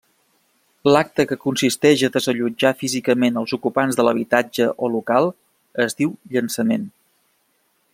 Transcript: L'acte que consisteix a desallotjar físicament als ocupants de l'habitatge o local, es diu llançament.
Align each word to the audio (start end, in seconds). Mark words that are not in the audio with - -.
L'acte 0.95 1.25
que 1.31 1.37
consisteix 1.43 2.03
a 2.07 2.09
desallotjar 2.15 2.73
físicament 2.81 3.39
als 3.43 3.55
ocupants 3.59 4.01
de 4.01 4.09
l'habitatge 4.09 4.69
o 4.87 4.93
local, 4.97 5.33
es 5.87 6.01
diu 6.01 6.19
llançament. 6.35 6.93